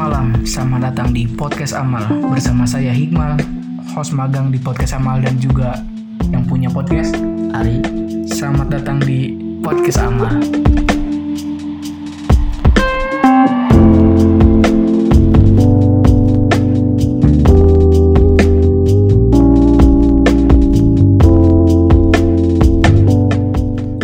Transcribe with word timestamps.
malam, 0.00 0.32
selamat 0.48 0.80
datang 0.88 1.12
di 1.12 1.28
Podcast 1.28 1.76
Amal. 1.76 2.00
Bersama 2.32 2.64
saya 2.64 2.88
Hikmal, 2.88 3.36
host 3.92 4.16
magang 4.16 4.48
di 4.48 4.56
Podcast 4.56 4.96
Amal 4.96 5.20
Dan 5.20 5.36
juga 5.36 5.76
yang 6.32 6.40
punya 6.48 6.72
podcast. 6.72 7.12
Ari. 7.52 7.84
Selamat 8.24 8.72
datang 8.72 8.96
di 9.04 9.36
Podcast 9.60 10.00
Amal. 10.00 10.40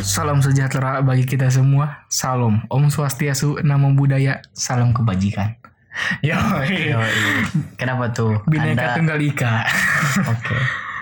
Salam 0.04 0.44
sejahtera 0.44 1.00
bagi 1.00 1.24
kita 1.24 1.48
semua. 1.48 2.04
Salam 2.12 2.68
Om 2.68 2.92
Swastiastu, 2.92 3.64
Namo 3.64 3.96
Buddhaya, 3.96 4.44
Salam 4.52 4.92
Kebajikan 4.92 5.65
Yo. 6.20 6.36
Kenapa 7.76 8.12
tuh? 8.12 8.40
Bineka 8.44 8.72
Anda- 8.76 8.96
Tunggal 8.96 9.18
Ika 9.20 9.64
Oke 10.32 10.56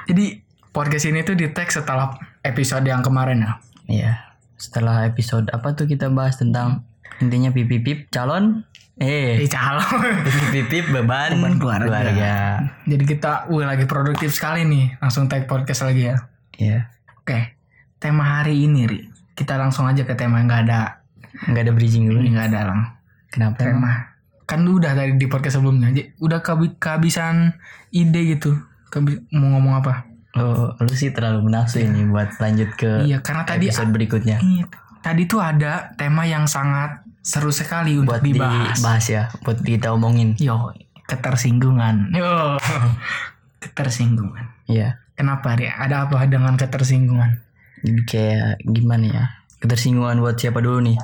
Jadi 0.06 0.38
podcast 0.70 1.06
ini 1.06 1.22
tuh 1.22 1.34
di 1.34 1.50
tag 1.50 1.68
setelah 1.68 2.14
episode 2.40 2.84
yang 2.84 3.00
kemarin 3.00 3.42
ya. 3.42 3.52
Iya 3.86 4.12
Setelah 4.54 5.02
episode 5.04 5.50
apa 5.50 5.74
tuh 5.74 5.84
kita 5.84 6.08
bahas 6.08 6.38
tentang 6.38 6.86
Intinya 7.18 7.50
pipip 7.50 8.06
calon 8.08 8.62
Eh 8.94 9.42
Eh 9.42 9.50
calon. 9.50 10.22
pipip 10.54 10.86
beban, 10.86 11.34
Beban 11.34 11.58
keluarga. 11.58 12.62
Jadi 12.86 13.04
kita 13.04 13.50
wih 13.50 13.66
lagi 13.66 13.90
produktif 13.90 14.30
sekali 14.30 14.62
nih. 14.62 14.94
Langsung 15.02 15.26
tag 15.26 15.50
podcast 15.50 15.82
lagi 15.82 16.14
ya. 16.14 16.16
Iya 16.54 16.78
Oke. 17.18 17.58
Tema 17.98 18.38
hari 18.38 18.62
ini 18.62 18.86
Ri. 18.86 19.00
Kita 19.34 19.58
langsung 19.58 19.90
aja 19.90 20.06
ke 20.06 20.14
tema 20.14 20.38
yang 20.38 20.46
nggak 20.46 20.62
ada. 20.70 21.02
Nggak 21.50 21.62
ada 21.66 21.72
bridging 21.74 22.06
dulu 22.06 22.22
nih 22.22 22.38
nggak 22.38 22.48
ada 22.54 22.60
lang. 22.70 22.80
Kenapa? 23.26 23.58
Tema. 23.58 24.13
Kan 24.44 24.62
udah 24.62 24.92
tadi 24.92 25.16
di 25.16 25.26
podcast 25.26 25.56
sebelumnya. 25.56 25.88
Udah 26.18 26.40
kehabi- 26.40 26.76
kehabisan 26.76 27.56
ide 27.90 28.36
gitu. 28.36 28.54
Kehabi- 28.88 29.24
mau 29.30 29.56
ngomong 29.56 29.80
apa? 29.80 30.04
Lu, 30.34 30.50
lu 30.74 30.90
sih 30.90 31.10
terlalu 31.10 31.46
menafsu 31.46 31.78
ini 31.78 32.04
buat 32.04 32.26
lanjut 32.36 32.74
ke 32.74 33.06
Iya 33.06 33.22
karena 33.22 33.46
tadi 33.46 33.70
episode 33.70 33.94
berikutnya 33.94 34.42
Iya, 34.42 34.66
tadi 34.98 35.30
tuh 35.30 35.38
ada 35.38 35.94
tema 35.94 36.26
yang 36.26 36.50
sangat 36.50 37.06
seru 37.22 37.54
sekali 37.54 37.94
untuk 37.94 38.18
Buat 38.18 38.26
dibahas. 38.26 38.74
dibahas 38.74 39.06
ya 39.06 39.22
Buat 39.46 39.62
kita 39.62 39.94
omongin 39.94 40.34
Yo, 40.34 40.74
ketersinggungan. 41.06 42.10
Yo, 42.10 42.58
ketersinggungan. 43.62 44.44
Iya 44.66 44.98
Kenapa 45.14 45.54
Ri? 45.54 45.70
Ada 45.70 46.10
apa 46.10 46.26
dengan 46.26 46.58
ketersinggungan? 46.58 47.38
Jadi 47.86 48.02
kayak 48.02 48.58
gimana 48.66 49.04
ya 49.06 49.24
Ketersinggungan 49.60 50.18
buat 50.18 50.34
siapa 50.34 50.58
dulu 50.58 50.82
nih 50.82 50.98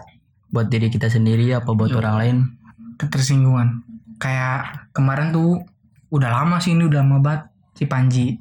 Buat 0.49 0.67
diri 0.69 0.91
kita 0.91 1.07
sendiri 1.07 1.55
apa 1.55 1.71
buat 1.71 1.87
Iya. 1.89 1.99
orang 1.99 2.15
lain 2.19 2.37
Ketersinggungan. 3.01 3.81
Kayak 4.21 4.93
kemarin 4.93 5.33
tuh 5.33 5.65
udah 6.13 6.29
lama 6.29 6.61
sih 6.61 6.77
ini 6.77 6.85
udah 6.85 7.01
banget 7.01 7.49
si 7.73 7.89
Panji. 7.89 8.37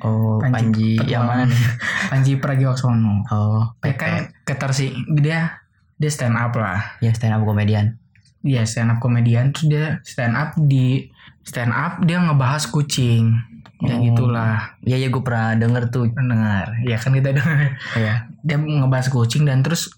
Oh 0.00 0.40
Panji 0.40 0.96
Panji, 0.96 1.12
yang 1.12 1.28
mana 1.28 1.44
nih 1.44 1.60
Panji 2.10 2.32
Pragiwaksono. 2.40 3.22
Oh 3.30 3.70
Pepe 3.78 3.94
kan 3.94 4.32
ketersing 4.42 5.14
dia 5.14 5.60
dia 6.00 6.10
stand 6.10 6.34
up 6.34 6.56
lah. 6.56 6.98
Ya 6.98 7.12
stand 7.12 7.36
up 7.36 7.44
komedian 7.44 8.00
Dia 8.40 8.64
stand 8.64 8.88
up 8.88 8.98
komedian 8.98 9.52
terus 9.52 9.68
dia 9.68 9.84
stand 10.02 10.32
up 10.34 10.56
di 10.56 11.12
stand 11.44 11.70
up 11.70 12.00
dia 12.02 12.18
ngebahas 12.18 12.66
kucing. 12.66 13.36
Ya 13.80 13.96
Oh. 13.96 14.00
gitulah. 14.00 14.76
Iya 14.80 14.96
ya 15.04 15.08
gue 15.08 15.22
pernah 15.24 15.56
denger 15.56 15.92
tuh 15.92 16.08
Dengar. 16.08 16.80
Ya 16.84 16.96
kan 16.96 17.12
kita 17.12 17.36
dengar. 17.36 17.76
Iya 17.94 18.14
dia 18.40 18.56
ngebahas 18.56 19.12
kucing 19.12 19.44
dan 19.44 19.60
terus 19.60 19.92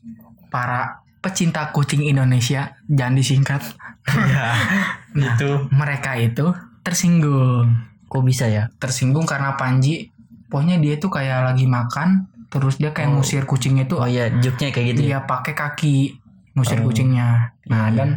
para 0.51 1.02
pecinta 1.23 1.71
kucing 1.71 2.03
Indonesia 2.03 2.75
jangan 2.85 3.15
disingkat. 3.17 3.63
Iya 4.05 4.47
Nah, 5.17 5.37
Itu. 5.37 5.69
mereka 5.71 6.17
itu 6.17 6.51
tersinggung. 6.83 7.69
Kok 8.09 8.23
bisa 8.25 8.49
ya? 8.49 8.69
Tersinggung 8.77 9.25
karena 9.25 9.55
Panji 9.55 10.09
pokoknya 10.49 10.77
dia 10.77 10.97
tuh 10.97 11.09
kayak 11.09 11.53
lagi 11.53 11.65
makan 11.65 12.29
terus 12.49 12.77
dia 12.77 12.93
kayak 12.93 13.09
Oh. 13.09 13.21
ngusir 13.21 13.45
kucing 13.45 13.79
itu. 13.79 13.97
Oh 13.97 14.05
iya 14.05 14.29
joknya 14.29 14.69
kayak 14.69 14.87
gitu 14.93 15.01
ya? 15.05 15.09
Dia 15.09 15.19
pakai 15.25 15.53
kaki 15.53 15.97
ngusir 16.53 16.81
Oh. 16.81 16.89
kucingnya. 16.89 17.55
Nah 17.69 17.89
Iya, 17.89 17.97
dan 17.97 18.09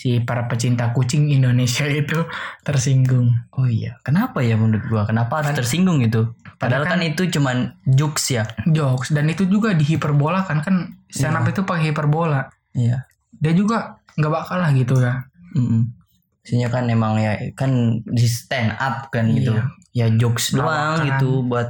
si 0.00 0.16
para 0.24 0.48
pecinta 0.48 0.96
kucing 0.96 1.28
Indonesia 1.28 1.84
itu 2.00 2.24
tersinggung. 2.64 3.28
Oh 3.52 3.68
iya 3.68 4.00
Kenapa 4.00 4.40
ya 4.40 4.56
menurut 4.56 4.80
gua? 4.88 5.02
Kenapa 5.04 5.44
harus 5.44 5.52
Kan- 5.52 5.60
tersinggung 5.60 6.00
gitu? 6.00 6.32
Padahal 6.56 6.88
Padahal 6.88 6.96
kan 6.96 7.00
itu 7.04 7.22
cuman 7.28 7.56
jokes 7.84 8.32
ya. 8.32 8.48
Jokes 8.64 9.12
dan 9.12 9.28
itu 9.28 9.44
juga 9.44 9.76
dihiperbola 9.76 10.48
kan 10.48 10.64
kan 10.64 10.96
stand 11.12 11.36
up 11.36 11.44
itu 11.44 11.60
pakai 11.68 11.92
hiperbola. 11.92 12.48
Iya. 12.72 13.04
Dia 13.36 13.52
juga 13.52 14.00
nggak 14.16 14.32
bakal 14.32 14.64
lah 14.64 14.72
gitu 14.72 14.96
ya. 14.96 15.28
Mm-mm. 15.52 15.92
Maksudnya 16.40 16.68
kan 16.72 16.88
emang 16.88 17.20
ya 17.20 17.36
kan 17.52 18.00
di 18.00 18.24
stand 18.24 18.72
up 18.80 19.12
kan 19.12 19.28
gitu. 19.36 19.52
Iya. 19.52 19.64
Ya 19.92 20.06
jokes 20.16 20.56
doang 20.56 20.64
Lawakan. 20.96 21.04
gitu 21.12 21.30
Buat 21.44 21.68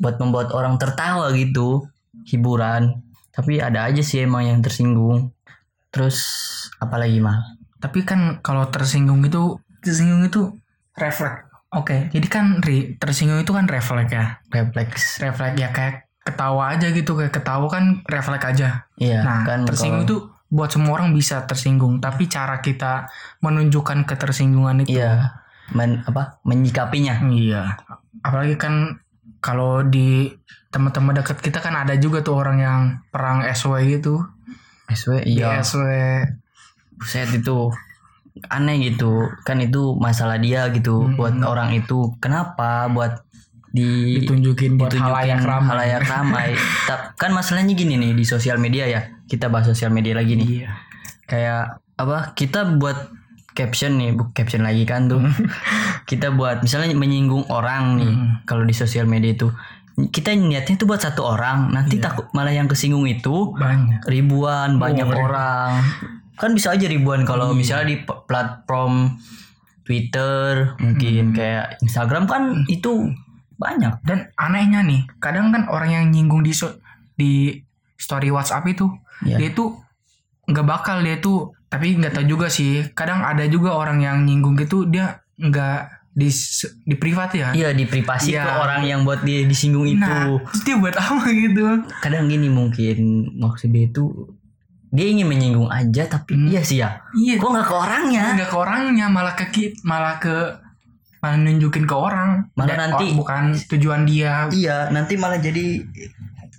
Buat 0.00 0.16
membuat 0.24 0.48
orang 0.56 0.80
tertawa 0.80 1.28
gitu. 1.36 1.84
Hiburan. 2.24 2.96
Tapi 3.28 3.60
ada 3.60 3.88
aja 3.88 4.00
sih 4.00 4.24
emang 4.24 4.44
yang 4.44 4.60
tersinggung 4.64 5.32
Terus 5.92 6.16
Apalagi 6.78 7.20
mah 7.20 7.38
Tapi 7.78 8.02
kan 8.02 8.40
kalau 8.40 8.66
tersinggung 8.66 9.22
itu 9.22 9.58
tersinggung 9.78 10.24
itu 10.24 10.54
refleks. 10.94 11.50
Oke, 11.72 12.12
jadi 12.12 12.28
kan 12.28 12.60
ri, 12.60 12.94
tersinggung 12.96 13.40
itu 13.40 13.50
kan 13.50 13.64
refleks 13.64 14.12
ya. 14.12 14.38
Refleks 14.48 15.18
Refleks 15.18 15.56
ya 15.56 15.72
kayak 15.72 16.04
ketawa 16.22 16.70
aja 16.70 16.88
gitu 16.88 17.16
kayak 17.16 17.32
ketawa 17.32 17.66
kan 17.66 18.04
refleks 18.04 18.44
aja. 18.46 18.86
Iya 18.94 19.20
Nah, 19.24 19.38
kan 19.42 19.64
tersinggung 19.64 20.06
kalau- 20.06 20.28
itu 20.28 20.30
buat 20.46 20.68
semua 20.68 20.94
orang 20.94 21.10
bisa 21.10 21.42
tersinggung, 21.42 21.96
tapi 21.98 22.28
cara 22.28 22.60
kita 22.60 23.08
menunjukkan 23.40 24.04
ketersinggungan 24.04 24.84
itu 24.84 25.00
Iya 25.00 25.32
men, 25.72 26.04
apa 26.04 26.38
menyikapinya 26.44 27.24
Iya. 27.24 27.80
Apalagi 28.20 28.54
kan 28.54 29.00
kalau 29.40 29.82
di 29.82 30.28
teman-teman 30.68 31.16
dekat 31.16 31.40
kita 31.40 31.58
kan 31.58 31.74
ada 31.74 31.96
juga 31.96 32.20
tuh 32.20 32.36
orang 32.36 32.58
yang 32.60 32.80
perang 33.08 33.42
SW 33.42 33.80
gitu. 33.90 34.22
SW 34.92 35.24
iya 35.24 35.58
SW 35.58 35.88
buset 36.94 37.32
itu 37.32 37.72
aneh 38.48 38.80
gitu 38.82 39.12
kan 39.42 39.58
itu 39.58 39.92
masalah 39.94 40.36
dia 40.36 40.70
gitu 40.70 41.04
Hmm. 41.04 41.16
buat 41.16 41.34
orang 41.42 41.74
itu 41.74 42.16
kenapa 42.16 42.88
buat 42.88 43.20
di 43.68 44.20
ditunjukin 44.20 44.76
buat 44.76 44.88
ditunjukin 44.88 45.00
halayak 45.02 45.40
ramai. 45.42 45.68
halayak 45.68 46.02
ramai. 46.04 46.48
Kan 47.16 47.32
masalahnya 47.32 47.72
gini 47.72 47.96
nih 47.96 48.12
di 48.12 48.22
sosial 48.22 48.56
media 48.56 48.84
ya 48.84 49.00
kita 49.24 49.48
bahas 49.48 49.64
sosial 49.66 49.88
media 49.88 50.12
lagi 50.12 50.36
nih 50.36 50.48
Iya. 50.60 50.70
kayak 51.24 51.62
apa 51.94 52.32
kita 52.32 52.76
buat 52.76 53.08
caption 53.50 53.96
nih 53.96 54.12
bu 54.12 54.28
caption 54.30 54.60
lagi 54.60 54.84
kan 54.84 55.08
tuh 55.08 55.20
kita 56.04 56.32
buat 56.32 56.60
misalnya 56.60 56.92
menyinggung 56.94 57.48
orang 57.48 57.96
nih 57.96 58.12
Hmm. 58.12 58.32
kalau 58.44 58.62
di 58.62 58.72
sosial 58.72 59.04
media 59.04 59.32
itu 59.32 59.48
kita 59.92 60.32
niatnya 60.32 60.74
itu 60.74 60.84
buat 60.84 60.98
satu 60.98 61.22
orang 61.26 61.68
nanti 61.68 62.00
Iya. 62.00 62.08
takut 62.08 62.26
malah 62.32 62.50
yang 62.50 62.64
kesinggung 62.64 63.04
itu 63.04 63.52
Banyak. 63.52 64.08
ribuan 64.08 64.80
banyak 64.80 65.04
Oh, 65.04 65.28
orang 65.28 65.84
kan 66.34 66.50
bisa 66.52 66.72
aja 66.72 66.88
ribuan 66.88 67.22
kalau 67.22 67.52
Iya. 67.52 67.56
misalnya 67.56 67.86
di 67.92 67.96
platform 68.02 69.20
Twitter 69.82 70.72
mungkin 70.78 71.30
Hmm. 71.30 71.36
kayak 71.36 71.66
Instagram 71.80 72.24
kan 72.24 72.42
itu 72.66 73.12
banyak 73.54 73.94
Dan 74.02 74.26
anehnya 74.34 74.82
nih, 74.82 75.06
kadang 75.18 75.54
kan 75.54 75.70
orang 75.70 75.90
yang 75.92 76.04
nyinggung 76.10 76.42
di 76.42 76.50
so- 76.50 76.82
di 77.14 77.62
story 77.94 78.26
WhatsApp 78.26 78.66
itu, 78.66 78.90
Iya. 79.22 79.38
dia 79.38 79.50
tuh 79.54 79.78
nggak 80.50 80.66
bakal 80.66 80.98
dia 80.98 81.22
tuh, 81.22 81.54
tapi 81.70 81.94
nggak 81.94 82.10
tahu 82.10 82.26
juga 82.26 82.50
sih. 82.50 82.90
Kadang 82.90 83.22
ada 83.22 83.46
juga 83.46 83.78
orang 83.78 84.02
yang 84.02 84.26
nyinggung 84.26 84.58
gitu, 84.58 84.90
dia 84.90 85.22
nggak 85.38 86.01
di 86.12 86.28
di 86.82 86.94
privat 86.94 87.32
ya. 87.32 87.48
iya 87.52 87.68
di 87.70 87.84
privasi 87.84 88.30
Iya. 88.30 88.42
ke 88.42 88.52
orang 88.58 88.82
yang 88.82 89.00
buat 89.02 89.20
dia 89.20 89.42
disinggung 89.42 89.86
itu 89.86 89.96
Nah, 89.98 90.36
dia 90.60 90.76
buat 90.76 90.92
apa 90.94 91.24
gitu? 91.26 91.64
kadang 91.98 92.26
gini 92.26 92.46
mungkin 92.46 92.96
maksud 93.34 93.68
dia 93.68 93.86
itu 93.86 94.28
dia 94.86 95.08
ingin 95.08 95.24
menyinggung 95.24 95.66
aja 95.66 96.04
tapi 96.06 96.36
Hmm. 96.36 96.46
iya 96.46 96.60
sih 96.60 96.78
ya 96.78 97.00
Iya, 97.12 97.34
kok 97.34 97.48
nggak 97.48 97.64
ke 97.64 97.74
orangnya 97.74 98.24
nggak 98.34 98.44
ke 98.46 98.56
orangnya, 98.58 99.06
malah 99.08 99.32
ke 99.32 99.46
kit, 99.48 99.72
malah 99.82 100.16
ke 100.16 100.36
malah 101.18 101.38
nunjukin 101.38 101.86
ke 101.86 101.94
orang. 101.94 102.44
Malah 102.52 102.68
Dan- 102.68 102.80
nanti- 102.92 103.08
oh, 103.08 103.16
bukan 103.16 103.42
tujuan 103.70 104.04
dia. 104.04 104.50
iya 104.50 104.90
nanti 104.90 105.14
malah 105.14 105.38
jadi 105.38 105.80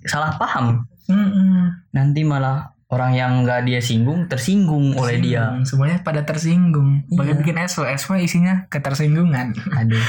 salah 0.04 0.34
paham 0.34 0.82
Mm-mm. 1.06 1.78
nanti 1.92 2.24
malah 2.24 2.73
orang 2.94 3.12
yang 3.12 3.42
nggak 3.42 3.66
dia 3.66 3.82
singgung 3.82 4.30
tersinggung 4.30 4.94
oleh 4.94 5.18
dia 5.18 5.50
Tersinggung. 5.50 5.66
Semuanya 5.66 5.98
pada 6.00 6.22
tersinggung. 6.22 6.90
Bagi 7.10 7.34
Iya. 7.34 7.40
bikin 7.42 7.58
SW, 7.60 7.84
SW 7.90 8.12
isinya 8.22 8.70
ketersinggungan. 8.70 9.58
Aduh. 9.74 10.06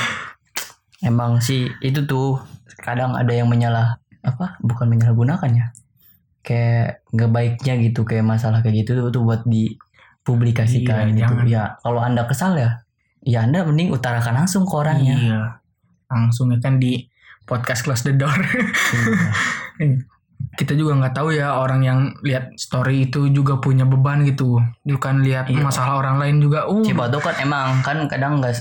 Emang 1.00 1.40
sih 1.40 1.72
itu 1.80 2.04
tuh 2.04 2.40
kadang 2.80 3.12
ada 3.12 3.32
yang 3.32 3.48
menyalah 3.48 3.96
apa? 4.20 4.56
Bukan 4.60 4.88
menyalahgunakan 4.88 5.50
ya. 5.50 5.66
Kayak 6.40 7.00
nggak 7.08 7.30
baiknya 7.32 7.74
gitu 7.80 8.04
kayak 8.04 8.24
masalah 8.24 8.60
kayak 8.60 8.84
gitu 8.84 8.96
tuh, 8.96 9.08
tuh 9.08 9.22
buat 9.22 9.44
dipublikasikan 9.44 11.08
Iya, 11.08 11.12
gitu. 11.12 11.20
jangan. 11.24 11.44
Ya, 11.48 11.62
kalau 11.80 12.00
Anda 12.00 12.24
kesal 12.24 12.56
ya, 12.56 12.70
ya 13.24 13.44
Anda 13.44 13.64
mending 13.64 13.92
utarakan 13.92 14.44
langsung 14.44 14.64
ke 14.64 14.74
orangnya. 14.76 15.16
Iya. 15.16 15.40
Langsung 16.12 16.52
ya 16.52 16.60
kan 16.60 16.76
di 16.76 17.08
podcast 17.44 17.84
close 17.84 18.04
the 18.04 18.12
door. 18.12 18.36
Iya. 19.80 20.04
kita 20.54 20.72
juga 20.72 20.94
nggak 20.94 21.14
tahu 21.14 21.32
ya 21.32 21.56
orang 21.56 21.80
yang 21.80 21.98
lihat 22.20 22.54
story 22.54 23.06
itu 23.06 23.26
juga 23.28 23.56
punya 23.56 23.82
beban 23.82 24.22
gitu 24.22 24.56
bukan 24.82 25.20
lihat 25.20 25.46
Iya. 25.46 25.62
masalah 25.62 25.98
orang 25.98 26.16
lain 26.16 26.36
juga 26.38 26.64
uh 26.64 26.80
Siapa 26.80 27.08
tahu 27.08 27.22
kan 27.22 27.34
emang 27.38 27.68
kan 27.80 28.04
kadang 28.04 28.38
nggak 28.38 28.54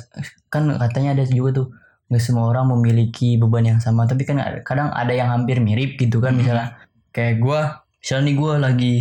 kan 0.47 0.63
katanya 0.79 1.13
ada 1.13 1.23
juga 1.25 1.49
tuh 1.55 1.67
nggak 2.07 2.19
semua 2.19 2.47
orang 2.47 2.69
memiliki 2.69 3.35
beban 3.35 3.65
yang 3.67 3.79
sama 3.79 4.03
tapi 4.03 4.21
kan 4.21 4.37
ada- 4.37 4.61
kadang 4.61 4.89
ada 4.89 5.11
yang 5.11 5.29
hampir 5.29 5.57
mirip 5.57 5.95
gitu 5.95 6.17
kan 6.17 6.31
Hmm. 6.31 6.41
misalnya 6.41 6.67
kayak 7.09 7.37
gua 7.37 7.61
misalnya 7.97 8.23
nih 8.25 8.35
gua 8.35 8.53
lagi 8.59 8.95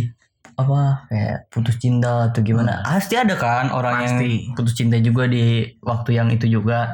apa 0.53 0.79
kayak 1.07 1.37
putus 1.49 1.75
cinta 1.77 2.29
atau 2.29 2.39
gimana 2.39 2.81
pasti 2.83 3.15
ada 3.15 3.33
kan 3.33 3.69
orang 3.69 4.01
yang 4.01 4.15
Hmm. 4.15 4.21
Pasti. 4.21 4.53
putus 4.53 4.73
cinta 4.75 4.97
juga 4.97 5.25
di 5.25 5.43
waktu 5.79 6.09
yang 6.13 6.29
itu 6.29 6.45
juga 6.47 6.93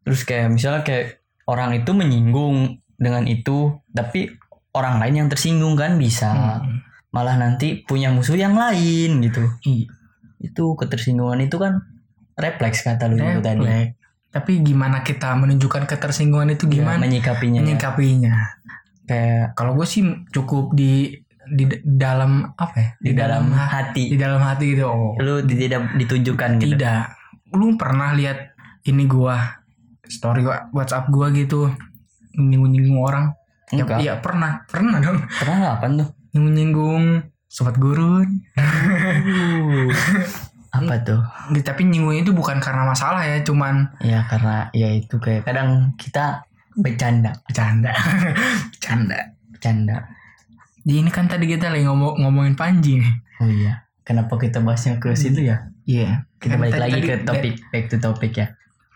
terus 0.00 0.22
kayak 0.22 0.48
misalnya 0.50 0.80
kayak 0.80 1.20
orang 1.44 1.76
itu 1.76 1.92
menyinggung 1.92 2.56
dengan 2.96 3.24
itu 3.24 3.76
tapi 3.90 4.32
orang 4.76 5.00
lain 5.00 5.24
yang 5.24 5.28
tersinggung 5.28 5.72
kan 5.74 5.96
bisa. 5.96 6.28
Hmm. 6.30 6.84
malah 7.06 7.32
nanti 7.34 7.80
punya 7.80 8.12
musuh 8.12 8.36
yang 8.36 8.52
lain 8.52 9.24
gitu. 9.24 9.40
Iya. 9.64 9.88
itu 10.36 10.64
ketersinggungan 10.76 11.40
itu 11.40 11.56
kan 11.56 11.80
refleks 12.36 12.84
kata 12.84 13.08
lu 13.08 13.16
itu 13.16 13.40
tadi. 13.40 13.64
Tapi 14.28 14.60
gimana 14.60 15.00
kita 15.00 15.32
menunjukkan 15.32 15.88
ketersinggungan 15.88 16.52
itu 16.52 16.68
Ya, 16.68 16.72
gimana? 16.76 17.00
menyikapinya. 17.00 17.64
Ya. 17.64 17.72
menyikapinya. 17.72 18.34
Kayak 19.08 19.56
kalau 19.56 19.72
gue 19.72 19.88
sih 19.88 20.04
cukup 20.28 20.76
di 20.76 21.24
di 21.48 21.64
dalam 21.80 22.52
apa 22.52 22.74
ya? 22.76 22.88
Di 23.00 23.12
dalam 23.16 23.48
ha- 23.54 23.70
hati. 23.70 24.12
Di 24.12 24.18
dalam 24.20 24.44
hati 24.44 24.76
gitu. 24.76 24.84
Oh. 24.84 25.16
Lu 25.16 25.40
tidak 25.40 25.96
ditunjukkan 25.96 26.50
gitu. 26.60 26.76
Tidak. 26.76 27.02
Lu 27.56 27.80
pernah 27.80 28.12
lihat 28.12 28.52
ini 28.84 29.08
gua 29.08 29.56
story 30.04 30.44
WhatsApp 30.74 31.08
gua 31.08 31.32
gitu 31.32 31.72
nyinggung-nyinggung 32.34 33.00
orang? 33.00 33.26
ya, 33.32 33.45
Enggak. 33.66 33.98
ya 33.98 34.18
pernah 34.22 34.62
pernah 34.64 35.02
dong. 35.02 35.18
Pernah 35.26 35.74
apa 35.74 35.86
tuh? 35.90 36.08
Nyinggung-nyinggung 36.32 37.04
sobat 37.46 37.74
gurun. 37.76 38.28
Apa 40.70 40.94
tuh? 41.02 41.20
Tapi 41.56 41.82
nyinggungnya 41.82 42.22
itu 42.22 42.30
bukan 42.30 42.60
karena 42.60 42.84
masalah 42.84 43.24
ya 43.24 43.40
cuman 43.40 43.96
ya 43.98 44.28
karena 44.28 44.68
ya 44.70 44.92
itu 44.92 45.16
kayak 45.16 45.48
kadang 45.48 45.96
kita 45.96 46.44
bercanda. 46.76 47.32
Bercanda. 47.48 47.90
Bercanda. 48.70 49.18
Bercanda. 49.48 49.96
Jadi 50.86 50.96
ini 50.96 51.10
kan 51.10 51.26
tadi 51.26 51.48
kita 51.48 51.72
lagi 51.72 51.82
ngomong 51.82 52.20
ngomongin 52.20 52.54
Panji 52.54 53.00
nih. 53.00 53.14
Oh 53.40 53.48
iya. 53.48 53.88
Kenapa 54.06 54.38
kita 54.38 54.62
bahasnya 54.62 55.00
ke 55.00 55.16
situ 55.16 55.42
ya? 55.42 55.66
Iya. 55.82 56.28
Kita 56.38 56.54
Kan 56.54 56.62
balik 56.62 56.78
lagi 56.78 56.92
tadi- 57.00 57.08
ke 57.08 57.14
topik 57.24 57.54
back 57.72 57.84
to 57.88 57.96
topik 57.98 58.32
ya. 58.36 58.46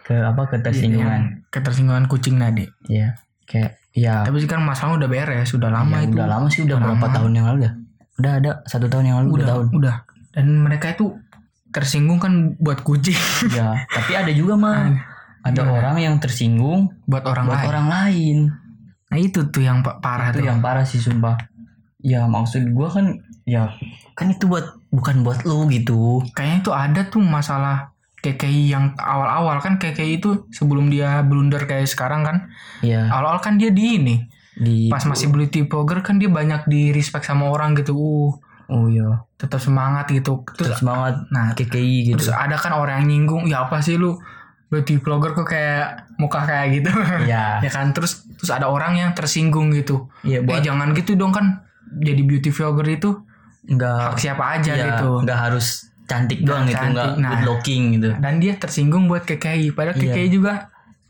Ke 0.05 0.14
apa? 0.20 0.43
Ketersinggungan 0.46 1.23
Iya, 1.40 1.49
ketersinggungan 1.49 2.05
kucing 2.06 2.37
tadi. 2.37 2.69
Ya 2.87 3.16
kayak 3.49 3.79
ya 3.90 4.22
tapi 4.22 4.38
sekarang 4.38 4.62
masalah 4.62 4.94
udah 4.94 5.06
beres 5.06 5.50
sudah 5.50 5.66
lama 5.66 5.98
ya, 5.98 6.06
itu. 6.06 6.14
udah 6.14 6.26
lama 6.28 6.46
sih 6.46 6.62
udah 6.62 6.76
Udah 6.76 6.87
berapa 6.87 7.04
lama. 7.04 7.14
tahun 7.14 7.31
yang 7.34 7.46
lalu 7.50 7.58
dah. 7.62 7.75
Udah 8.16 8.32
ada 8.37 8.50
satu 8.64 8.87
tahun 8.87 9.04
yang 9.04 9.16
lalu 9.25 9.28
udah 9.34 9.46
tahun. 9.48 9.66
udah. 9.75 9.96
Dan 10.31 10.46
mereka 10.60 10.87
itu 10.92 11.06
tersinggung 11.70 12.19
kan 12.19 12.32
buat 12.56 12.82
kucing. 12.82 13.19
Ya 13.50 13.75
tapi 13.88 14.12
ada 14.14 14.31
juga 14.31 14.54
mah 14.54 14.94
ada. 15.40 15.56
Gimana? 15.56 15.72
orang 15.72 15.96
yang 15.98 16.14
tersinggung 16.19 16.92
buat 17.04 17.25
orang 17.25 17.48
buat 17.48 17.58
lain. 17.58 17.69
orang 17.69 17.87
lain. 17.88 18.37
Nah 19.10 19.19
itu 19.19 19.40
tuh 19.48 19.62
yang 19.62 19.81
pa- 19.81 19.98
parah 19.98 20.31
itu 20.31 20.38
tuh. 20.38 20.46
yang 20.46 20.60
parah 20.60 20.84
sih 20.84 21.00
sumpah. 21.00 21.34
Ya 21.98 22.25
maksud 22.25 22.70
gua 22.70 22.88
kan 22.88 23.19
ya 23.42 23.72
kan 24.14 24.31
itu 24.31 24.46
buat 24.46 24.70
bukan 24.88 25.26
buat 25.26 25.42
lu 25.42 25.66
gitu. 25.69 26.22
Kayaknya 26.32 26.56
itu 26.60 26.70
ada 26.70 27.00
tuh 27.08 27.20
masalah 27.20 27.90
KKI 28.20 28.72
yang 28.72 28.84
awal-awal 29.00 29.61
kan 29.64 29.81
KKI 29.81 30.20
itu 30.20 30.44
sebelum 30.52 30.93
dia 30.93 31.25
blunder 31.25 31.64
kayak 31.64 31.88
sekarang 31.88 32.22
kan. 32.22 32.37
Ya 32.84 33.08
awal-awal 33.08 33.40
kan 33.40 33.56
dia 33.56 33.72
di 33.72 33.96
ini 33.96 34.17
di 34.61 34.93
pas 34.93 35.00
masih 35.08 35.32
beauty 35.32 35.64
blogger 35.64 36.05
kan 36.05 36.20
dia 36.20 36.28
banyak 36.28 36.69
di 36.69 36.93
respect 36.93 37.25
sama 37.25 37.49
orang 37.49 37.72
gitu. 37.76 37.96
Uh 37.96 38.32
oh 38.70 38.87
iya. 38.87 39.26
tetap 39.34 39.58
semangat 39.58 40.06
gitu. 40.12 40.46
Terus 40.55 40.76
terus 40.76 40.78
semangat 40.78 41.26
nah 41.34 41.56
KKI 41.56 42.14
gitu. 42.14 42.17
terus 42.20 42.31
ada 42.31 42.55
kan 42.55 42.76
orang 42.76 43.02
yang 43.02 43.08
nyinggung 43.17 43.49
ya 43.49 43.67
apa 43.67 43.82
sih 43.82 43.96
lu? 43.96 44.20
Beauty 44.70 45.02
blogger 45.02 45.34
kok 45.34 45.50
kayak 45.50 46.14
muka 46.14 46.46
kayak 46.46 46.78
gitu? 46.78 46.90
Ya 47.26 47.58
ya 47.64 47.70
kan? 47.73 47.90
Terus 47.90 48.23
terus 48.38 48.52
ada 48.55 48.70
orang 48.70 48.94
yang 48.94 49.11
tersinggung 49.19 49.75
gitu. 49.75 50.06
Ya 50.23 50.38
eh 50.38 50.46
buat 50.46 50.62
jangan 50.62 50.94
gitu 50.94 51.19
dong 51.19 51.34
kan 51.34 51.66
jadi 51.90 52.23
beauty 52.23 52.55
vlogger 52.55 52.87
itu 52.87 53.11
nggak 53.66 53.99
hak 54.14 54.16
siapa 54.16 54.44
aja 54.56 54.73
ya, 54.73 54.87
gitu. 54.94 55.20
nggak 55.26 55.38
harus 55.38 55.89
cantik 56.10 56.42
doang 56.42 56.66
Nggak 56.66 56.74
gitu 56.74 56.84
nggak 56.90 57.06
cantik, 57.06 57.22
nah. 57.22 57.30
good 57.30 57.44
looking 57.46 57.82
gitu. 57.94 58.10
dan 58.18 58.34
dia 58.42 58.52
tersinggung 58.58 59.06
buat 59.06 59.22
KKI 59.22 59.70
padahal 59.70 59.94
Iya. 59.94 60.10
KKI 60.10 60.28
juga 60.34 60.52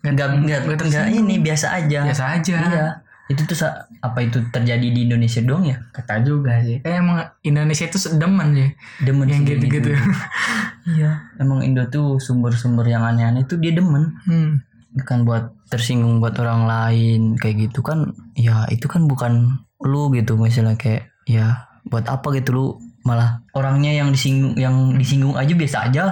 nggak 0.00 0.28
nggak 0.44 0.60
nggak 0.80 1.06
ini 1.12 1.34
biasa 1.40 1.66
aja. 1.76 2.00
Biasa 2.08 2.24
aja. 2.40 2.56
Iya. 2.56 2.86
Itu 3.30 3.46
tuh 3.46 3.56
apa 4.00 4.18
itu 4.26 4.42
terjadi 4.50 4.82
di 4.82 5.06
Indonesia 5.06 5.38
doang 5.44 5.62
ya? 5.68 5.76
Kata 5.92 6.24
juga 6.24 6.56
sih. 6.64 6.80
Kayak 6.82 6.98
emang 7.04 7.18
Indonesia 7.44 7.84
itu 7.86 7.98
demen 8.16 8.48
sih. 8.56 8.68
Demen 9.04 9.28
yang 9.28 9.44
gitu-gitu. 9.44 9.92
iya. 10.96 11.30
Emang 11.36 11.60
Indo 11.62 11.84
tuh 11.88 12.16
sumber-sumber 12.18 12.88
yang 12.88 13.04
aneh-aneh 13.04 13.44
tuh 13.46 13.56
dia 13.60 13.72
demen. 13.72 14.16
Hmm. 14.28 14.64
bukan 14.90 15.22
buat 15.22 15.54
tersinggung 15.70 16.18
buat 16.18 16.34
orang 16.42 16.66
lain 16.66 17.38
kayak 17.38 17.70
gitu 17.70 17.78
kan. 17.86 18.10
Ya 18.34 18.66
itu 18.74 18.90
kan 18.90 19.06
bukan 19.06 19.62
lu 19.78 20.10
gitu 20.10 20.34
misalnya 20.34 20.74
kayak 20.74 21.14
ya 21.30 21.70
buat 21.86 22.10
apa 22.10 22.34
gitu 22.34 22.50
lu 22.50 22.66
malah 23.10 23.42
orangnya 23.58 23.90
yang 23.90 24.14
disinggung 24.14 24.54
yang 24.54 24.94
disinggung 24.94 25.34
aja 25.34 25.50
biasa 25.50 25.76
aja. 25.90 26.02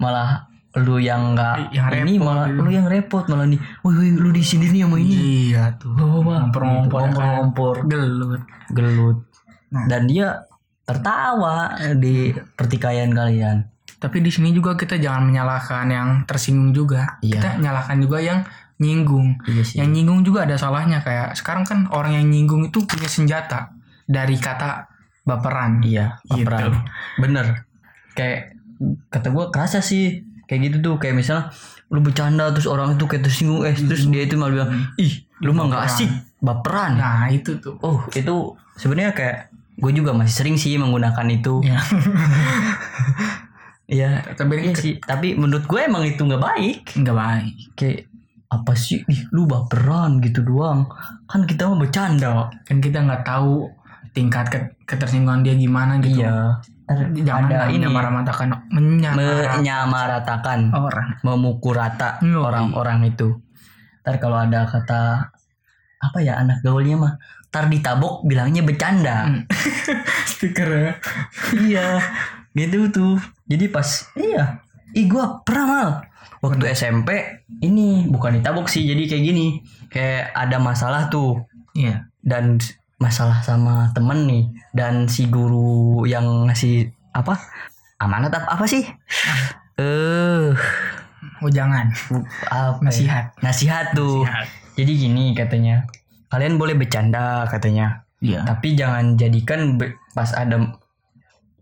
Malah 0.00 0.48
lu 0.76 1.00
yang 1.00 1.32
nggak 1.32 1.72
ini 1.72 2.20
repot 2.20 2.28
malah 2.28 2.46
gitu. 2.52 2.60
lu 2.60 2.68
yang 2.68 2.86
repot 2.88 3.24
malah 3.32 3.48
nih 3.48 3.60
woi 3.80 3.96
woi 3.96 4.08
lu 4.12 4.28
di 4.28 4.44
sini 4.44 4.68
nih 4.72 4.84
sama 4.84 4.96
ini. 5.00 5.16
Iya 5.52 5.72
tuh. 5.80 5.96
Oh, 5.96 6.20
ya. 6.20 6.48
Kan. 6.52 6.92
Ngompor-ngompor. 6.92 7.76
gelut. 7.88 8.40
Gelut. 8.72 9.18
Nah. 9.66 9.90
dan 9.90 10.06
dia 10.06 10.46
tertawa 10.86 11.74
di 11.98 12.30
pertikaian 12.54 13.10
kalian. 13.10 13.66
Tapi 13.98 14.22
di 14.22 14.30
sini 14.30 14.54
juga 14.54 14.78
kita 14.78 15.00
jangan 15.00 15.26
menyalahkan 15.26 15.88
yang 15.90 16.08
tersinggung 16.28 16.70
juga. 16.70 17.18
Iya. 17.24 17.40
kita 17.40 17.48
nyalahkan 17.58 17.96
juga 17.98 18.18
yang 18.22 18.46
nyinggung. 18.78 19.40
Iya 19.48 19.62
sih. 19.64 19.76
Yang 19.80 19.88
nyinggung 19.96 20.20
juga 20.22 20.46
ada 20.46 20.54
salahnya 20.60 21.00
kayak 21.02 21.34
sekarang 21.34 21.64
kan 21.64 21.88
orang 21.90 22.20
yang 22.20 22.28
nyinggung 22.28 22.68
itu 22.68 22.84
punya 22.84 23.08
senjata. 23.08 23.74
Dari 24.06 24.38
kata 24.38 24.86
baperan 25.26 25.82
Iya, 25.82 26.22
Gitu. 26.24 26.46
baperan. 26.46 26.86
Bener. 27.18 27.46
Kayak 28.14 28.54
kata 29.08 29.28
gue 29.28 29.44
kerasa 29.50 29.78
sih 29.80 30.22
kayak 30.44 30.60
gitu 30.64 30.76
tuh. 30.80 30.94
Kayak 30.96 31.18
misal 31.18 31.38
lu 31.86 31.98
bercanda 32.00 32.50
terus 32.50 32.66
orang 32.66 32.94
itu 32.94 33.04
kayak 33.04 33.22
tersinggung 33.22 33.62
eh 33.62 33.74
terus 33.74 34.06
dia 34.06 34.22
itu 34.22 34.34
malah 34.34 34.52
bilang 34.52 34.70
ih 34.96 35.12
lu 35.38 35.50
mah 35.50 35.66
nggak 35.66 35.82
asik 35.84 36.10
baperan. 36.38 36.94
Nah 36.94 37.26
itu 37.28 37.58
tuh. 37.58 37.74
Oh 37.80 38.06
itu 38.08 38.34
sebenarnya 38.74 39.12
kayak 39.12 39.38
gue 39.76 39.92
juga 39.92 40.10
masih 40.10 40.34
sering 40.34 40.56
sih 40.56 40.74
menggunakan 40.74 41.26
itu. 41.28 41.60
Ya 41.60 41.78
Iya 43.86 44.34
tapi 44.34 44.58
iya 44.62 44.74
sih. 44.74 44.98
Tapi 44.98 45.34
menurut 45.34 45.64
gue 45.64 45.80
emang 45.80 46.02
itu 46.02 46.18
nggak 46.20 46.42
baik. 46.44 46.78
Nggak 46.96 47.16
baik. 47.16 47.54
Kayak 47.74 47.98
apa 48.46 48.72
sih? 48.74 49.02
Ih 49.04 49.26
lu 49.30 49.46
baperan 49.46 50.18
gitu 50.20 50.42
doang. 50.42 50.90
Kan 51.24 51.44
kita 51.44 51.66
mah 51.66 51.78
bercanda 51.78 52.50
kan 52.62 52.78
kita 52.78 52.98
nggak 53.00 53.22
tahu 53.22 53.70
tingkat 54.10 54.46
ke- 54.48 54.74
ketersinggungan 54.86 55.42
dia 55.42 55.58
gimana 55.58 55.98
gitu. 55.98 56.22
Iya. 56.22 56.62
Jangan 57.26 57.50
ada 57.50 57.66
ini. 57.66 57.82
menyamaratakan 57.82 58.48
menyamaratakan. 58.70 60.70
Orang. 60.70 61.18
Memukul 61.26 61.74
rata 61.74 62.22
orang-orang 62.22 63.10
itu. 63.10 63.42
Ntar 64.06 64.22
kalau 64.22 64.38
ada 64.38 64.70
kata 64.70 65.34
apa 65.98 66.18
ya 66.22 66.38
anak 66.38 66.62
gaulnya 66.62 66.94
mah, 66.94 67.12
ntar 67.50 67.66
ditabok 67.66 68.22
bilangnya 68.22 68.62
bercanda. 68.62 69.26
Hmm. 69.26 69.42
stiker 70.30 70.70
ya. 70.70 70.92
Iya, 71.58 71.88
gitu 72.54 72.86
tuh. 72.94 73.18
Jadi 73.50 73.66
pas 73.66 74.06
iya, 74.14 74.62
ih 74.94 75.10
gua 75.10 75.42
pernah 75.42 75.66
mal. 75.66 75.90
Waktu 76.38 76.70
SMP 76.70 77.42
ini 77.58 78.06
bukan 78.06 78.38
ditabok 78.38 78.70
sih, 78.70 78.86
jadi 78.86 79.10
kayak 79.10 79.24
gini, 79.26 79.46
kayak 79.90 80.30
ada 80.38 80.62
masalah 80.62 81.10
tuh. 81.10 81.42
Iya. 81.74 82.06
Dan 82.22 82.62
masalah 82.96 83.44
sama 83.44 83.92
temen 83.92 84.24
nih 84.24 84.44
dan 84.72 85.04
si 85.08 85.28
guru 85.28 86.04
yang 86.08 86.48
ngasih 86.48 86.92
apa? 87.12 87.36
Amanat 88.00 88.32
apa, 88.32 88.60
apa 88.60 88.64
sih? 88.68 88.84
Eh, 89.76 90.56
oh 91.44 91.50
jangan 91.52 91.92
apa 92.48 92.80
ya? 92.80 92.84
nasihat. 92.84 93.24
Nasihat 93.44 93.86
tuh. 93.92 94.24
Jadi 94.76 94.92
gini 94.96 95.36
katanya 95.36 95.84
kalian 96.32 96.56
boleh 96.56 96.76
bercanda 96.76 97.44
katanya. 97.48 98.04
Iya. 98.24 98.44
Tapi 98.48 98.72
jangan 98.72 99.20
jadikan 99.20 99.76
pas 100.16 100.32
ada 100.32 100.76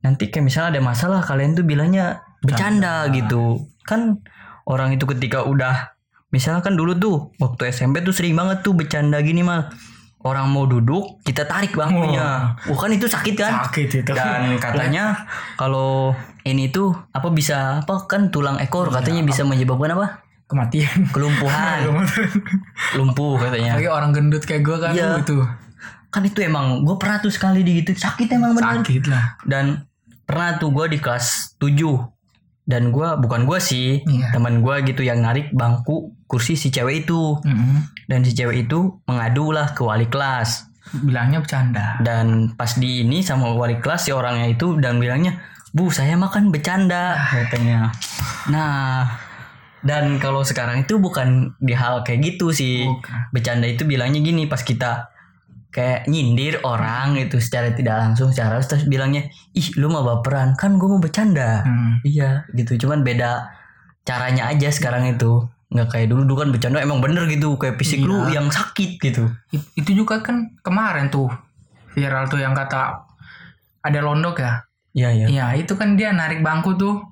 nanti 0.07 0.31
kayak 0.31 0.47
misalnya 0.47 0.79
ada 0.79 0.83
masalah 0.83 1.21
kalian 1.27 1.59
tuh 1.59 1.67
bilangnya 1.67 2.23
bercanda 2.43 3.11
gitu. 3.11 3.67
Kan 3.83 4.23
orang 4.71 4.95
itu 4.95 5.11
ketika 5.11 5.43
udah 5.43 5.95
misalnya 6.31 6.63
kan 6.63 6.75
dulu 6.75 6.99
tuh 6.99 7.17
waktu 7.39 7.71
SMP 7.71 8.03
tuh 8.03 8.11
sering 8.11 8.35
banget 8.35 8.67
tuh 8.67 8.75
bercanda 8.75 9.23
gini 9.23 9.47
mal 9.47 9.71
orang 10.25 10.49
mau 10.49 10.65
duduk 10.65 11.21
kita 11.21 11.45
tarik 11.45 11.77
bangkunya. 11.77 12.57
Wah 12.57 12.79
kan 12.81 12.91
itu 12.91 13.05
sakit 13.05 13.37
kan? 13.37 13.69
Sakit 13.69 13.89
itu. 14.03 14.11
Dan 14.17 14.57
katanya 14.65 15.29
kalau 15.55 16.17
ini 16.49 16.73
tuh 16.73 16.97
apa 17.13 17.29
bisa 17.29 17.85
apa 17.85 18.09
kan 18.09 18.33
tulang 18.33 18.57
ekor 18.57 18.89
katanya 18.89 19.21
bisa 19.23 19.45
menyebabkan 19.45 19.95
apa? 19.95 20.25
Kematian. 20.49 21.09
Kelumpuhan. 21.13 21.89
Lumpuh 22.99 23.37
katanya. 23.41 23.77
Lagi 23.77 23.89
orang 23.89 24.13
gendut 24.13 24.45
kayak 24.45 24.65
gue 24.65 24.77
kan 24.81 24.93
Iya. 24.97 25.21
itu 25.21 25.41
kan 26.15 26.23
itu 26.23 26.47
emang 26.47 26.87
gue 26.87 26.95
pernah 26.95 27.19
tuh 27.19 27.33
sekali 27.33 27.67
digituin. 27.67 27.99
Sakit 27.99 28.29
emang 28.39 28.55
bener. 28.55 28.81
Sakit 28.81 29.03
lah. 29.11 29.35
Dan 29.43 29.83
pernah 30.25 30.57
tuh 30.57 30.71
gue 30.71 30.87
di 30.95 30.99
kelas 31.03 31.59
7 31.59 32.14
dan 32.65 32.89
gue 32.89 33.09
bukan 33.19 33.45
gue 33.45 33.59
sih 33.59 34.01
Iya. 34.01 34.33
teman 34.33 34.59
gue 34.59 34.75
gitu 34.85 35.01
yang 35.01 35.21
narik 35.21 35.53
bangku 35.53 36.13
kursi 36.25 36.55
si 36.55 36.69
cewek 36.69 37.05
itu 37.05 37.37
Mm-mm. 37.39 37.85
dan 38.07 38.21
si 38.21 38.33
cewek 38.33 38.65
itu 38.65 38.99
mengadu 39.05 39.51
lah 39.51 39.71
ke 39.71 39.81
wali 39.81 40.07
kelas 40.07 40.69
bilangnya 40.95 41.39
bercanda 41.39 41.97
dan 41.99 42.53
pas 42.53 42.73
di 42.73 43.03
ini 43.03 43.21
sama 43.21 43.53
wali 43.53 43.77
kelas 43.77 44.05
si 44.05 44.11
orangnya 44.11 44.49
itu 44.49 44.77
dan 44.77 44.97
bilangnya 44.97 45.41
bu 45.71 45.89
saya 45.89 46.15
makan 46.15 46.49
bercanda 46.49 47.19
katanya 47.27 47.93
nah 48.47 49.09
dan 49.81 50.17
kalau 50.17 50.41
sekarang 50.41 50.83
itu 50.83 50.97
bukan 50.97 51.53
di 51.59 51.73
hal 51.73 52.01
kayak 52.01 52.33
gitu 52.33 52.49
sih 52.51 52.83
Bukan. 52.83 53.29
bercanda 53.31 53.67
itu 53.67 53.85
bilangnya 53.85 54.19
gini 54.19 54.47
pas 54.47 54.61
kita 54.61 55.13
kayak 55.75 56.07
nyindir 56.07 56.63
orang 56.63 57.19
itu 57.19 57.37
secara 57.37 57.75
tidak 57.75 57.99
langsung 57.99 58.31
secara 58.31 58.63
terus 58.63 58.87
bilangnya 58.87 59.27
ih 59.51 59.75
lu 59.75 59.91
mah 59.91 60.07
baperan? 60.07 60.55
Kan 60.55 60.79
gue 60.79 60.87
mau 60.87 60.99
bercanda. 60.99 61.61
Hmm. 61.61 61.99
iya 62.03 62.47
gitu. 62.51 62.79
Cuman 62.79 63.03
beda 63.03 63.51
caranya 64.01 64.47
aja 64.47 64.71
sekarang 64.71 65.11
itu. 65.11 65.43
Nggak 65.69 65.89
kayak 65.91 66.07
dulu. 66.09 66.23
Dulu 66.25 66.37
kan 66.39 66.49
bercanda 66.49 66.79
emang 66.79 67.03
bener 67.03 67.27
gitu 67.27 67.59
kayak 67.59 67.75
fisik 67.75 68.01
lu 68.01 68.23
Iya. 68.25 68.39
yang 68.39 68.47
sakit 68.49 69.03
gitu. 69.03 69.27
It- 69.51 69.67
itu 69.75 69.91
juga 69.93 70.23
kan 70.23 70.55
kemarin 70.61 71.11
tuh 71.11 71.27
viral 71.91 72.31
tuh 72.31 72.39
yang 72.39 72.55
kata 72.55 73.03
ada 73.81 73.99
londok 73.99 74.39
ya? 74.39 74.63
Iya 74.95 75.09
iya. 75.13 75.27
Iya 75.27 75.47
itu 75.59 75.75
kan 75.75 75.99
dia 75.99 76.15
narik 76.15 76.39
bangku 76.39 76.79
tuh 76.79 77.03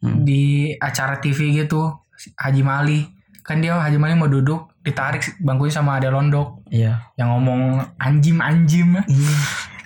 Hmm. 0.00 0.24
di 0.24 0.72
acara 0.74 1.20
TV 1.20 1.52
gitu 1.54 1.92
Haji 2.34 2.64
Mali. 2.64 3.04
Kan 3.44 3.60
dia 3.60 3.76
Haji 3.76 4.00
Mali 4.00 4.16
mau 4.16 4.24
duduk 4.26 4.69
ditarik 4.80 5.20
bangkunya 5.38 5.72
sama 5.72 5.96
ada 5.96 6.08
londok. 6.08 6.64
Iya. 6.66 7.04
Yang 7.14 7.28
ngomong 7.30 7.60
anjim 7.96 8.36
anjim. 8.38 8.88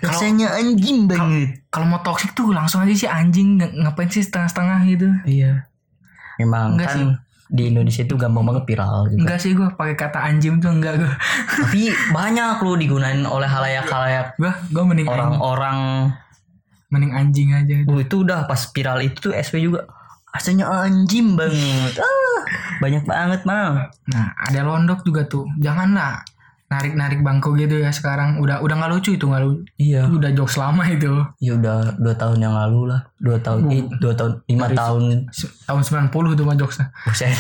Kalau- 0.05 0.21
rasanya 0.21 0.53
anjing 0.53 1.09
banget. 1.09 1.65
kalau 1.73 1.89
mau 1.89 1.97
toxic 1.99 2.37
tuh 2.37 2.53
langsung 2.53 2.85
aja 2.85 2.93
sih 2.93 3.09
anjing 3.09 3.57
Ng- 3.57 3.81
ngapain 3.81 4.05
sih 4.07 4.21
setengah-setengah 4.21 4.79
gitu. 4.85 5.09
Iya. 5.25 5.65
Emang 6.37 6.77
Enggak 6.77 6.93
kan 6.93 6.99
sih. 6.99 7.07
di 7.49 7.63
Indonesia 7.73 8.03
itu 8.03 8.15
gampang 8.15 8.45
banget 8.45 8.69
viral 8.69 9.09
juga. 9.09 9.21
Enggak 9.25 9.39
sih 9.41 9.57
gue 9.57 9.65
pakai 9.65 9.97
kata 9.97 10.21
anjim 10.21 10.61
tuh 10.61 10.71
enggak 10.71 11.01
gue 11.01 11.09
tapi 11.57 11.83
banyak 12.13 12.57
lu 12.61 12.77
digunain 12.77 13.25
oleh 13.25 13.49
halayak-halayak 13.49 14.37
gue 14.37 14.53
gue 14.69 14.83
mending 14.83 15.09
anjing, 15.09 15.17
orang-orang 15.17 15.79
mending 16.91 17.13
anjing 17.13 17.49
aja. 17.51 17.75
Oh, 17.89 17.97
itu 17.97 18.17
udah 18.21 18.45
pas 18.45 18.61
viral 18.69 19.01
itu 19.01 19.19
tuh 19.19 19.33
SP 19.33 19.65
juga 19.65 19.89
rasanya 20.35 20.67
anjing 20.67 21.39
banget. 21.39 21.95
Ah, 22.03 22.41
banyak 22.83 23.07
banget 23.07 23.41
mal. 23.47 23.87
Nah 24.11 24.27
ada 24.35 24.67
londok 24.67 25.07
juga 25.07 25.23
tuh. 25.31 25.47
Janganlah 25.63 26.27
narik 26.65 26.99
narik 26.99 27.21
bangku 27.23 27.55
gitu 27.55 27.79
ya 27.79 27.95
sekarang. 27.95 28.43
Udah 28.43 28.59
udah 28.59 28.75
nggak 28.75 28.91
lucu 28.99 29.15
itu 29.15 29.31
nggak 29.31 29.43
lucu 29.47 29.63
iya. 29.79 30.11
udah 30.11 30.35
jokes 30.35 30.59
lama 30.59 30.83
itu. 30.91 31.23
Ya 31.39 31.55
udah 31.55 31.95
dua 32.03 32.15
tahun 32.19 32.43
yang 32.43 32.55
lalu 32.59 32.91
lah. 32.91 33.07
Dua 33.23 33.39
tahun 33.39 33.71
eh, 33.71 33.87
dua 34.03 34.13
tahun 34.19 34.43
lima 34.51 34.67
Dari- 34.67 34.79
tahun. 34.83 35.03
tahun 35.71 35.83
90 36.11 36.35
tuh 36.35 36.45
mah 36.45 36.57
jokesnya. 36.59 36.87
Buset. 37.07 37.31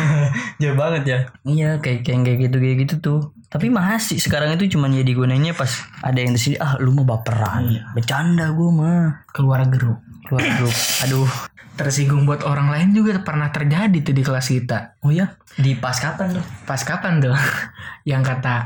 Jauh 0.64 0.76
banget 0.80 1.02
ya. 1.04 1.18
Iya 1.44 1.70
kayak 1.84 2.08
kayak 2.08 2.20
kayak 2.24 2.38
gitu 2.48 2.56
kayak 2.56 2.76
gitu 2.88 2.94
tuh. 3.04 3.20
Tapi 3.52 3.68
masih 3.70 4.18
sekarang 4.18 4.56
itu 4.56 4.74
cuman 4.74 4.96
ya 4.96 5.04
digunainnya 5.04 5.54
pas 5.54 5.70
ada 6.02 6.18
yang 6.18 6.34
di 6.34 6.40
sini 6.40 6.56
ah 6.56 6.80
lu 6.80 6.96
mau 6.96 7.04
baperan. 7.04 7.68
Bercanda 7.92 8.48
gue 8.48 8.70
mah. 8.72 9.28
Keluar 9.30 9.60
grup. 9.68 10.00
Keluar 10.24 10.42
grup. 10.56 10.74
Aduh 11.04 11.28
tersinggung 11.74 12.22
buat 12.22 12.46
orang 12.46 12.70
lain 12.70 12.94
juga 12.94 13.18
pernah 13.20 13.50
terjadi 13.50 13.98
tuh 14.00 14.14
di 14.14 14.22
kelas 14.22 14.46
kita. 14.46 14.98
Oh 15.02 15.10
ya 15.10 15.34
di 15.58 15.74
pas 15.74 15.98
kapan 15.98 16.38
tuh? 16.38 16.44
Pas 16.66 16.78
kapan 16.78 17.18
tuh? 17.18 17.34
Yang 18.10 18.22
kata 18.34 18.56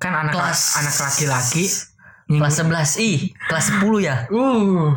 kan 0.00 0.12
anak 0.16 0.32
Kelas- 0.32 0.76
anak 0.80 0.96
laki-laki 0.96 1.64
kelas 2.30 2.54
11 2.62 3.02
ih 3.02 3.18
kelas 3.48 3.66
10 3.82 4.00
ya? 4.06 4.16
Uh 4.30 4.94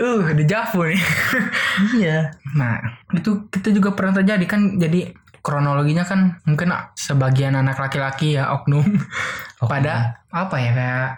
uh 0.00 0.22
di 0.32 0.44
Javu 0.48 0.86
nih. 0.86 1.00
Iya. 2.00 2.30
Nah 2.56 2.76
itu 3.12 3.46
kita 3.48 3.72
juga 3.72 3.92
pernah 3.92 4.16
terjadi 4.16 4.44
kan 4.46 4.76
jadi 4.76 5.12
kronologinya 5.40 6.04
kan 6.04 6.36
mungkin 6.44 6.72
sebagian 6.94 7.56
anak 7.56 7.76
laki-laki 7.76 8.36
ya 8.36 8.52
oknum. 8.54 8.86
Pada 9.60 10.20
apa 10.32 10.56
ya 10.56 10.70
kayak 10.72 11.08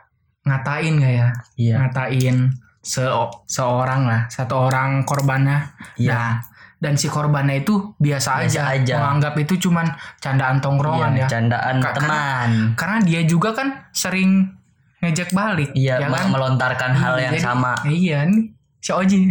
ngatain 0.42 0.94
gak 0.99 1.14
ya? 1.14 1.28
Iya. 1.54 1.75
Ngatain 1.78 2.37
se 2.83 3.07
seorang 3.47 4.05
lah 4.05 4.27
satu 4.27 4.67
orang 4.67 5.03
korbannya. 5.03 5.71
Iya. 5.97 6.11
nah 6.12 6.31
dan 6.77 6.99
si 6.99 7.07
korbannya 7.07 7.62
itu 7.62 7.95
biasa, 7.97 8.43
Biasa 8.43 8.43
aja, 8.43 8.62
aja. 8.75 8.95
menganggap 8.99 9.39
itu 9.39 9.55
cuman 9.61 9.87
candaan 10.19 10.59
tongkrongan 10.59 11.15
iya 11.15 11.23
ya. 11.23 11.27
candaan 11.31 11.79
Ka- 11.79 11.95
teman. 11.95 12.51
karena 12.75 12.99
dia 13.01 13.21
juga 13.23 13.55
kan 13.55 13.87
sering 13.93 14.51
ngejek 14.99 15.31
balik 15.31 15.71
iya 15.73 15.99
ya 15.99 16.11
kan? 16.11 16.27
melontarkan 16.29 16.91
hal 16.93 17.15
yang 17.17 17.33
Jadi- 17.33 17.43
sama. 17.45 17.73
iya 17.87 18.27
nih 18.27 18.51
si 18.77 18.91
Oji. 18.91 19.31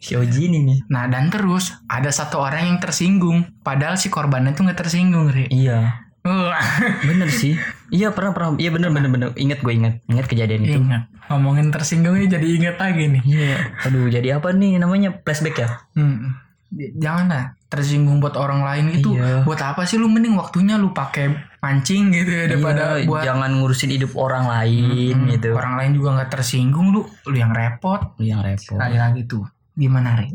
Si 0.00 0.16
Oji 0.16 0.48
ini 0.48 0.64
nih. 0.64 0.78
Nah 0.88 1.04
dan 1.06 1.28
terus 1.28 1.76
ada 1.84 2.08
satu 2.08 2.40
orang 2.40 2.64
yang 2.66 2.78
tersinggung 2.80 3.44
padahal 3.60 4.00
si 4.00 4.08
korbannya 4.08 4.56
tuh 4.56 4.64
nggak 4.64 4.80
tersinggung 4.80 5.28
Ri. 5.28 5.52
iya 5.52 6.08
bener 7.08 7.28
sih. 7.28 7.56
Iya 7.88 8.12
pernah 8.12 8.30
pernah. 8.30 8.54
Iya 8.54 8.70
bener 8.70 8.90
bener 8.90 9.08
bener. 9.08 9.28
Ingat 9.34 9.60
gue 9.60 9.72
ingat. 9.72 9.94
Ingat 10.06 10.26
kejadian 10.26 10.62
itu. 10.62 10.78
Ingat. 10.78 11.08
Ngomongin 11.26 11.70
tersinggungnya 11.70 12.36
jadi 12.36 12.46
inget 12.46 12.76
lagi 12.76 13.04
nih. 13.08 13.22
Iya. 13.24 13.56
Aduh 13.84 14.06
jadi 14.06 14.28
apa 14.36 14.52
nih? 14.52 14.76
Namanya 14.76 15.16
flashback 15.20 15.56
ya? 15.58 15.68
Hmm. 15.94 16.36
Jangan 16.72 17.26
lah. 17.26 17.44
Tersinggung 17.66 18.18
buat 18.18 18.34
orang 18.34 18.62
lain 18.62 18.86
itu 18.94 19.14
Iya. 19.14 19.42
buat 19.42 19.58
apa 19.58 19.86
sih 19.86 19.96
lu? 19.96 20.06
Mending 20.06 20.34
waktunya 20.34 20.74
lu 20.74 20.90
pakai 20.90 21.30
mancing 21.58 22.10
gitu 22.10 22.30
ya 22.30 22.44
daripada 22.46 22.98
Iya, 22.98 23.06
buat 23.06 23.22
jangan 23.22 23.50
ngurusin 23.58 23.90
hidup 23.90 24.12
orang 24.14 24.46
lain 24.46 25.14
Hmm, 25.14 25.30
gitu. 25.30 25.54
orang 25.54 25.74
lain 25.78 25.90
juga 25.94 26.08
nggak 26.16 26.30
tersinggung 26.30 26.90
lu 26.90 27.02
lu 27.26 27.34
yang 27.34 27.50
repot. 27.50 28.14
Yang 28.18 28.40
repot. 28.44 28.78
Lagi 28.78 28.98
lagi 28.98 29.22
tuh 29.24 29.44
gimana 29.72 30.18
Ri? 30.18 30.30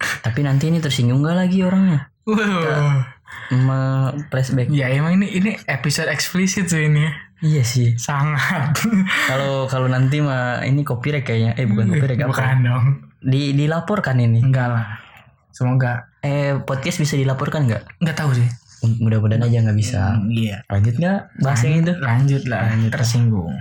tapi 0.00 0.40
nanti 0.40 0.72
ini 0.72 0.80
tersinggung 0.80 1.20
gak 1.20 1.36
lagi 1.36 1.60
orangnya? 1.60 2.08
Wow. 2.24 3.04
Me 3.50 4.14
flashback. 4.30 4.70
Ya 4.70 4.86
emang 4.94 5.18
ini 5.18 5.26
ini 5.34 5.50
episode 5.66 6.06
eksplisit 6.06 6.70
sih 6.70 6.86
ini. 6.86 7.10
Iya 7.40 7.64
sih. 7.64 7.96
Sangat. 7.96 8.78
Kalau 9.26 9.66
kalau 9.66 9.88
nanti 9.90 10.22
mah 10.22 10.62
ini 10.62 10.86
copyright 10.86 11.26
kayaknya. 11.26 11.58
Eh 11.58 11.66
bukan 11.66 11.90
copyright 11.90 12.20
apa? 12.20 12.30
Bukan 12.30 12.56
dong. 12.62 12.84
Di 13.20 13.56
dilaporkan 13.56 14.16
ini. 14.22 14.38
Enggak 14.44 14.68
lah. 14.70 14.86
Semoga. 15.50 16.12
Eh 16.22 16.60
podcast 16.62 17.02
bisa 17.02 17.18
dilaporkan 17.18 17.66
nggak? 17.66 17.98
Nggak 17.98 18.16
tahu 18.16 18.30
sih. 18.36 18.48
Mudah-mudahan 19.02 19.44
aja 19.44 19.66
nggak 19.66 19.78
bisa. 19.78 20.14
Hmm, 20.14 20.30
iya. 20.30 20.62
Lanjut 20.70 20.94
nggak? 20.96 21.20
Bahas 21.42 21.60
yang 21.66 21.84
itu? 21.84 21.92
lanjut 21.98 22.42
lah. 22.48 22.70
Tersinggung. 22.88 23.52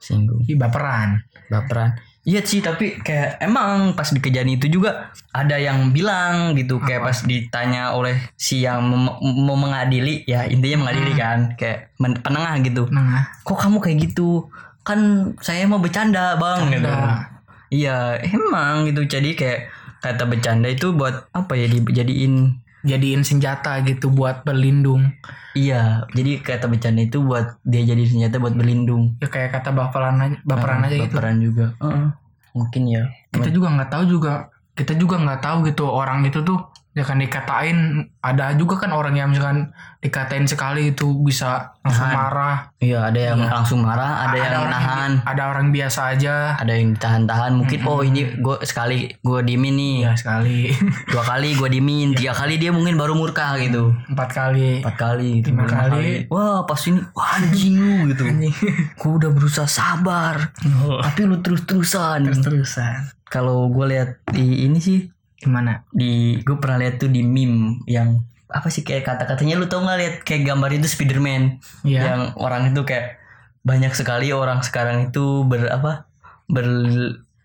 Singgung 0.00 0.44
Ih, 0.44 0.58
baperan. 0.60 1.24
Baperan 1.48 1.96
iya 2.24 2.40
sih 2.40 2.64
tapi 2.64 2.96
kayak 3.04 3.36
emang 3.44 3.92
pas 3.92 4.08
di 4.08 4.16
kejadian 4.16 4.56
itu 4.56 4.72
juga 4.72 5.12
ada 5.28 5.60
yang 5.60 5.92
bilang 5.92 6.56
gitu 6.56 6.80
kayak 6.80 7.04
pas 7.04 7.18
ditanya 7.20 7.92
oleh 7.92 8.16
si 8.40 8.64
yang 8.64 8.80
mau 9.20 9.56
mengadili 9.60 10.24
ya 10.24 10.48
intinya 10.48 10.88
mengadili 10.88 11.12
Hmm. 11.12 11.20
kan 11.20 11.38
kayak 11.60 11.92
penengah 12.00 12.54
gitu. 12.64 12.82
Nah 12.88 13.28
kok 13.44 13.60
kamu 13.60 13.76
kayak 13.84 13.98
gitu? 14.08 14.48
Kan 14.84 15.32
saya 15.44 15.68
mau 15.68 15.80
bercanda 15.80 16.36
bang 16.40 16.72
gitu. 16.72 16.88
Bercanda. 16.88 17.28
iya 17.68 18.16
emang 18.24 18.88
gitu. 18.88 19.04
Jadi 19.04 19.36
kayak 19.36 19.68
kata 20.00 20.24
bercanda 20.24 20.68
itu 20.68 20.92
buat 20.96 21.28
apa 21.32 21.52
ya 21.56 21.68
dijadiin 21.68 22.63
jadiin 22.84 23.24
senjata 23.24 23.80
gitu 23.82 24.08
buat 24.08 24.44
berlindung. 24.44 25.10
Iya 25.54 26.04
jadi 26.12 26.38
kata 26.38 26.68
bercanda 26.68 27.00
itu 27.00 27.18
buat 27.18 27.56
dia 27.62 27.82
jadi 27.82 28.04
senjata 28.04 28.36
buat 28.36 28.52
berlindung. 28.52 29.16
Ya 29.18 29.26
kayak 29.26 29.50
kata 29.52 29.72
baperan 29.72 30.20
aja 30.20 30.36
baperan 30.42 30.80
Ah, 30.80 30.86
aja 30.86 30.96
gitu. 30.96 31.04
baperan 31.10 31.36
juga. 31.38 31.66
Heeh. 31.80 32.08
mungkin 32.54 32.82
ya. 32.86 33.10
Kita 33.32 33.50
juga 33.50 33.66
nggak 33.68 33.90
tahu 33.90 34.04
juga 34.06 34.32
kita 34.74 34.94
juga 34.94 35.18
nggak 35.18 35.40
tahu 35.40 35.56
gitu 35.66 35.84
orang 35.86 36.22
itu 36.22 36.38
tuh 36.40 36.58
ya 36.94 37.02
kan 37.02 37.18
dikatain 37.18 37.78
ada 38.20 38.54
juga 38.54 38.78
kan 38.78 38.90
orang 38.90 39.12
yang 39.12 39.26
misalkan 39.26 39.74
dikatain 39.98 40.44
sekali 40.44 40.90
itu 40.90 41.10
bisa 41.18 41.74
langsung 41.80 42.06
Nahan. 42.06 42.16
marah. 42.16 42.56
Iya 42.78 42.98
ada 43.04 43.20
yang 43.24 43.38
Iya. 43.40 43.50
langsung 43.50 43.80
marah 43.80 44.12
ada, 44.22 44.36
yang 44.36 44.62
orang 44.62 44.70
nahan. 44.70 45.12
ada 45.24 45.42
orang 45.48 45.66
biasa 45.68 46.14
aja. 46.14 46.54
Ada 46.54 46.72
yang 46.72 46.94
ditahan-tahan 46.94 47.52
mungkin 47.52 47.78
Mm-mm. 47.78 47.90
oh 47.90 48.00
ini 48.00 48.20
gue 48.36 48.56
sekali 48.62 49.10
gue 49.12 49.40
diemin 49.42 49.74
nih. 49.74 49.96
Ya 50.02 50.12
sekali. 50.14 50.70
Dua 51.10 51.22
kali 51.22 51.48
gue 51.52 51.68
diemin 51.68 52.14
tiga 52.14 52.30
kali 52.30 52.56
dia 52.56 52.70
mungkin 52.70 52.94
baru 52.94 53.12
murka 53.12 53.58
gitu. 53.58 53.90
Empat 54.06 54.30
kali. 54.30 54.78
Empat 54.80 54.96
kali 54.96 55.28
gitu, 55.40 55.50
Lima 55.50 55.64
lima 55.64 55.74
kali. 55.82 56.08
wah 56.28 56.62
pas 56.62 56.78
ini 56.80 57.00
wah 57.10 57.28
anjing 57.34 57.74
lu 57.74 57.94
gitu. 58.08 58.22
Gue 59.00 59.12
udah 59.14 59.30
berusaha 59.30 59.66
sabar 59.66 60.54
Oh, 60.80 61.00
tapi 61.00 61.24
lu 61.24 61.40
terus-terusan. 61.40 62.22
Terus 62.24 62.40
terusan 62.40 63.10
kalau 63.24 63.66
gue 63.66 63.86
lihat 63.88 64.22
di 64.30 64.62
ini 64.62 64.78
sih 64.78 65.10
gimana? 65.44 65.84
Di 65.92 66.40
gue 66.40 66.56
pernah 66.56 66.80
lihat 66.80 67.04
tuh 67.04 67.12
di 67.12 67.20
meme 67.20 67.84
yang 67.84 68.24
apa 68.48 68.72
sih 68.72 68.80
kayak 68.80 69.04
kata-katanya 69.04 69.60
lu 69.60 69.68
tau 69.68 69.84
nggak 69.84 69.98
lihat 70.00 70.16
kayak 70.24 70.48
gambar 70.48 70.70
itu 70.72 70.88
Spiderman? 70.88 71.60
Ya 71.84 72.00
yang 72.08 72.20
orang 72.40 72.72
itu 72.72 72.82
kayak 72.88 73.20
banyak 73.64 73.92
sekali 73.92 74.32
orang 74.32 74.64
sekarang 74.64 75.12
itu 75.12 75.44
ber 75.44 75.68
apa 75.68 76.08
ber, 76.48 76.66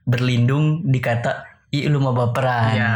berlindung 0.03 0.87
di 0.87 0.99
kata 1.03 1.43
ih 1.75 1.91
lu 1.91 1.99
mau 1.99 2.15
baperan. 2.15 2.75
Ya 2.75 2.91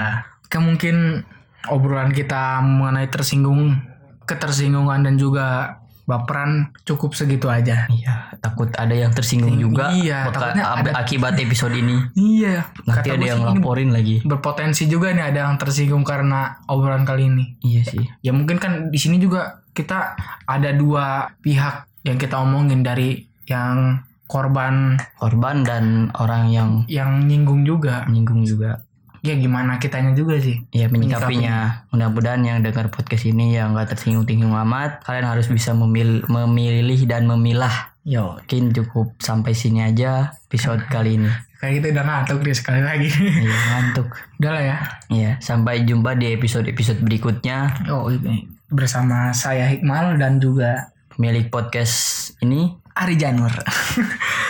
kan 0.48 0.64
mungkin 0.64 1.28
obrolan 1.68 2.12
kita 2.16 2.64
mengenai 2.64 3.08
tersinggung 3.12 3.80
ketersinggungan 4.24 5.04
dan 5.04 5.16
juga 5.20 5.80
baperan 6.04 6.76
cukup 6.84 7.16
segitu 7.16 7.48
aja. 7.48 7.88
Iya, 7.88 8.36
takut 8.40 8.70
ada 8.76 8.92
yang 8.92 9.16
tersinggung 9.16 9.56
juga. 9.56 9.96
Iya, 9.96 10.28
bakal 10.28 10.52
takutnya 10.52 10.64
ada- 10.68 10.96
akibat 11.00 11.34
episode 11.40 11.74
ini. 11.74 11.96
Iya. 12.14 12.68
Nanti 12.84 13.10
ada 13.10 13.26
yang 13.26 13.42
laporin 13.42 13.90
lagi. 13.92 14.20
berpotensi 14.24 14.86
juga 14.86 15.16
nih 15.16 15.32
ada 15.32 15.48
yang 15.48 15.56
tersinggung 15.56 16.04
karena 16.04 16.60
obrolan 16.68 17.08
kali 17.08 17.32
ini. 17.32 17.56
Iya 17.64 17.82
sih. 17.88 18.06
Ya 18.20 18.36
mungkin 18.36 18.60
kan 18.60 18.92
di 18.92 19.00
sini 19.00 19.18
juga 19.18 19.64
kita 19.72 20.16
ada 20.46 20.70
dua 20.76 21.32
pihak 21.40 21.88
yang 22.04 22.20
kita 22.20 22.36
omongin 22.38 22.84
dari 22.84 23.24
yang 23.48 24.04
korban 24.28 24.98
Korban 25.20 25.64
dan 25.64 26.10
orang 26.18 26.50
yang 26.50 26.70
yang 26.88 27.24
nyinggung 27.28 27.64
juga. 27.64 28.04
menyinggung 28.08 28.44
juga. 28.44 28.84
Ya 29.24 29.40
gimana 29.40 29.80
kitanya 29.80 30.12
juga 30.12 30.36
sih. 30.36 30.68
Ya 30.76 30.92
menyikapinya. 30.92 31.88
Mudah-mudahan 31.96 32.44
yang 32.44 32.60
dengar 32.60 32.92
podcast 32.92 33.24
ini 33.24 33.56
yang 33.56 33.72
gak 33.72 33.96
tersinggung-tinggung 33.96 34.52
amat, 34.52 35.00
kalian 35.08 35.24
harus 35.32 35.48
bisa 35.48 35.72
memil- 35.72 36.28
memilih 36.28 37.08
dan 37.08 37.24
memilah. 37.32 37.96
Yo, 38.04 38.36
mungkin 38.36 38.76
cukup 38.76 39.16
sampai 39.24 39.56
sini 39.56 39.80
aja 39.80 40.36
episode 40.52 40.84
kali 40.92 41.16
ini. 41.16 41.32
Kayak 41.64 41.74
kita 41.80 41.88
udah 41.96 42.04
ngantuk 42.04 42.40
deh 42.44 42.52
sekali 42.52 42.84
lagi. 42.84 43.08
Iya, 43.08 43.56
ngantuk. 43.72 44.12
udah 44.44 44.52
lah 44.52 44.64
ya. 44.68 44.78
Iya, 45.08 45.32
sampai 45.40 45.88
jumpa 45.88 46.20
di 46.20 46.36
episode-episode 46.36 47.00
berikutnya. 47.00 47.88
Oh 47.88 48.12
ini 48.12 48.52
bersama 48.68 49.32
saya 49.32 49.72
Hikmal 49.72 50.20
dan 50.20 50.44
juga 50.44 50.92
Milik 51.16 51.48
podcast 51.48 52.36
ini 52.44 52.76
Ari 52.98 53.16
Janur. 53.16 53.56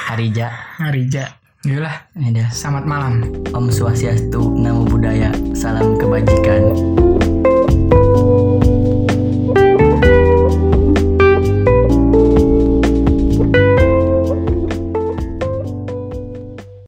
Harija. 0.10 0.50
Arija. 0.82 1.43
Yaudah, 1.64 2.12
Udah. 2.20 2.52
selamat 2.52 2.84
malam. 2.84 3.14
Om 3.56 3.72
Swastiastu, 3.72 4.52
Namo 4.52 4.84
Buddhaya, 4.84 5.32
salam 5.56 5.96
kebajikan. 5.96 6.76